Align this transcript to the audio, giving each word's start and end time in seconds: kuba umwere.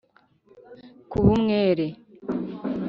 kuba 1.11 1.29
umwere. 1.37 1.85